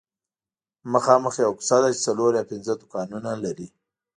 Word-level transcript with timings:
مخامخ 0.93 1.33
یوه 1.43 1.55
کوڅه 1.57 1.77
ده 1.83 1.89
چې 1.95 1.99
څلور 2.07 2.31
یا 2.39 2.43
پنځه 2.51 2.73
دوکانونه 2.81 3.31
لري 3.43 3.67